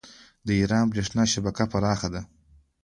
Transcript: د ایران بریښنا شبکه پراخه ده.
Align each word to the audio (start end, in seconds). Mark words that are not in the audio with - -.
د 0.45 0.47
ایران 0.59 0.85
بریښنا 0.91 1.23
شبکه 1.33 1.65
پراخه 1.71 2.09
ده. 2.13 2.21